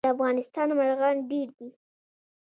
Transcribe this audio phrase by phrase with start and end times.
[0.03, 1.69] د افغانستان مرغان ډیر دي